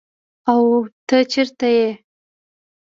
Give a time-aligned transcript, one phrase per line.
[0.51, 0.61] او
[1.07, 1.87] ته چیرته ئي؟